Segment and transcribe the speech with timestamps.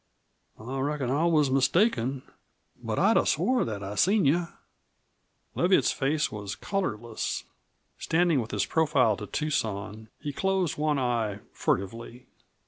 [0.59, 2.23] I reckon I was mistaken,
[2.81, 4.47] but I'd have swore that I'd seen you."
[5.53, 7.43] Leviatt's face was colorless.
[7.99, 12.25] Standing with his profile to Tucson, he closed one eye furtively.